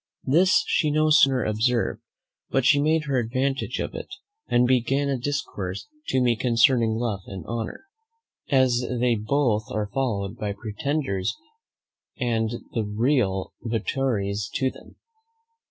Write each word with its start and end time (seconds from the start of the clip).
This 0.25 0.63
she 0.65 0.89
no 0.89 1.11
sooner 1.11 1.43
observed 1.43 2.01
but 2.49 2.65
she 2.65 2.81
made 2.81 3.03
her 3.05 3.19
advantage 3.19 3.77
of 3.77 3.93
it, 3.93 4.07
and 4.47 4.65
began 4.65 5.09
a 5.09 5.15
discourse 5.19 5.87
to 6.07 6.19
me 6.19 6.35
concerning 6.35 6.95
love 6.95 7.19
and 7.27 7.45
honour, 7.45 7.81
as 8.49 8.83
they 8.99 9.13
both 9.13 9.65
are 9.69 9.91
followed 9.93 10.37
by 10.37 10.53
pretenders 10.53 11.35
and 12.19 12.49
the 12.73 12.83
real 12.83 13.53
votaries 13.63 14.49
to 14.55 14.71
them. 14.71 14.95